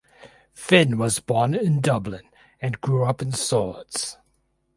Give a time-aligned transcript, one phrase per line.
[0.55, 2.23] Finn was born in Dublin
[2.59, 4.17] and grew up in Swords.